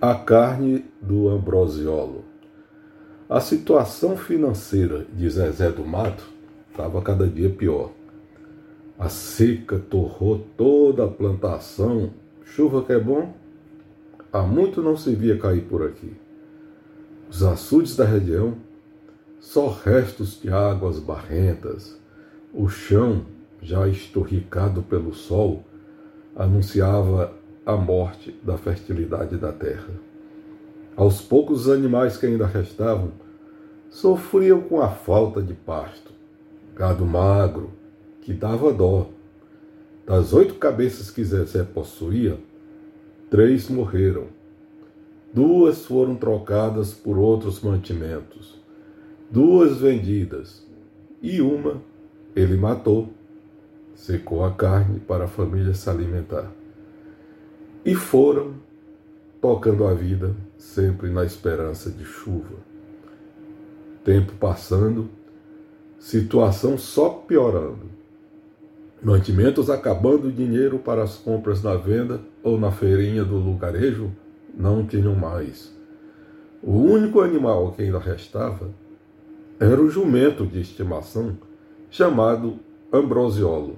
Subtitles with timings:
[0.00, 2.24] A carne do Ambrosiolo.
[3.28, 6.22] A situação financeira de Zezé do Mato
[6.70, 7.90] estava cada dia pior.
[8.96, 12.10] A seca torrou toda a plantação.
[12.44, 13.34] Chuva que é bom?
[14.32, 16.16] Há muito não se via cair por aqui.
[17.28, 18.54] Os açudes da região,
[19.40, 21.98] só restos de águas barrentas.
[22.54, 23.26] O chão,
[23.60, 25.64] já estorricado pelo sol,
[26.36, 27.36] anunciava
[27.68, 29.90] a morte da fertilidade da terra.
[30.96, 33.12] Aos poucos, os animais que ainda restavam
[33.90, 36.10] sofriam com a falta de pasto.
[36.74, 37.70] Gado magro,
[38.22, 39.10] que dava dó.
[40.06, 42.38] Das oito cabeças que Zezé possuía,
[43.28, 44.28] três morreram.
[45.34, 48.58] Duas foram trocadas por outros mantimentos.
[49.30, 50.66] Duas vendidas.
[51.20, 51.82] E uma
[52.34, 53.10] ele matou.
[53.94, 56.50] Secou a carne para a família se alimentar
[57.84, 58.54] e foram
[59.40, 62.56] tocando a vida sempre na esperança de chuva.
[64.04, 65.08] Tempo passando,
[65.98, 67.98] situação só piorando.
[69.02, 74.10] Mantimentos acabando, dinheiro para as compras na venda ou na feirinha do lugarejo
[74.52, 75.72] não tinham mais.
[76.60, 78.68] O único animal que ainda restava
[79.60, 81.38] era o jumento de estimação
[81.90, 82.58] chamado
[82.92, 83.76] Ambrosiolo.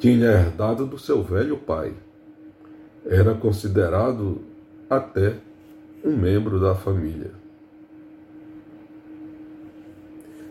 [0.00, 1.94] Tinha herdado do seu velho pai
[3.04, 4.40] era considerado
[4.88, 5.36] até
[6.04, 7.30] um membro da família.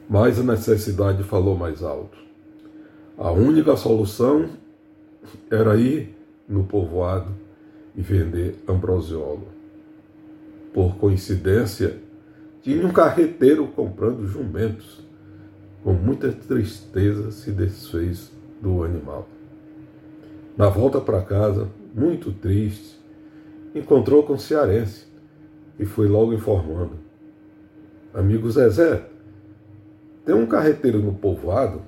[0.09, 2.17] Mas a necessidade falou mais alto.
[3.17, 4.49] A única solução
[5.49, 7.31] era ir no povoado
[7.95, 9.47] e vender ambrosiolo.
[10.73, 11.97] Por coincidência,
[12.61, 15.05] tinha um carreteiro comprando jumentos.
[15.83, 19.27] Com muita tristeza se desfez do animal.
[20.57, 22.99] Na volta para casa, muito triste,
[23.75, 25.07] encontrou com o cearense
[25.79, 26.99] e foi logo informando:
[28.13, 29.05] Amigo Zezé,
[30.25, 31.81] tem um carreteiro no povoado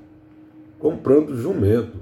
[0.79, 2.01] comprando jumentos.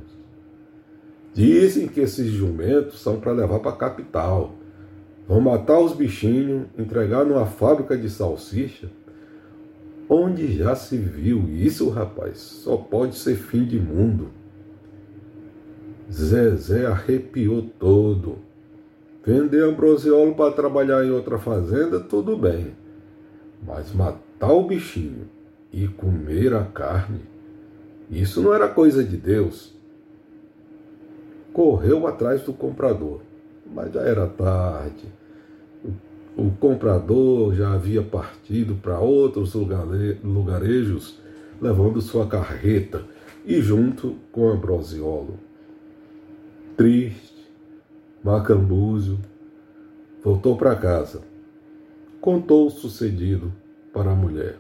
[1.34, 4.56] Dizem que esses jumentos são para levar para a capital.
[5.28, 8.90] Vão matar os bichinhos, entregar numa fábrica de salsicha.
[10.10, 12.40] Onde já se viu isso, rapaz?
[12.40, 14.30] Só pode ser fim de mundo.
[16.12, 18.40] Zezé arrepiou todo.
[19.26, 22.76] Vender ambrosiolo para trabalhar em outra fazenda, tudo bem.
[23.66, 25.30] Mas matar o bichinho
[25.72, 27.22] e comer a carne,
[28.10, 29.74] isso não era coisa de Deus.
[31.54, 33.22] Correu atrás do comprador,
[33.74, 35.06] mas já era tarde.
[36.36, 41.20] O, comprador já havia partido para outros lugarejos,
[41.62, 43.04] levando sua carreta
[43.46, 45.51] e junto com Ambrosiolo
[46.82, 47.48] triste,
[48.24, 49.20] macambúzio,
[50.24, 51.22] voltou para casa,
[52.20, 53.54] contou o sucedido
[53.94, 54.58] para a mulher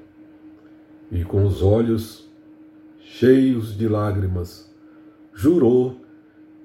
[1.12, 2.30] e, com os olhos
[3.00, 4.72] cheios de lágrimas,
[5.34, 6.00] jurou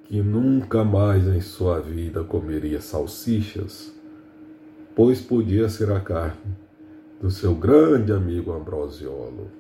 [0.05, 3.95] que nunca mais em sua vida comeria salsichas,
[4.95, 6.55] pois podia ser a carne
[7.19, 9.51] do seu grande amigo Ambrosiolo.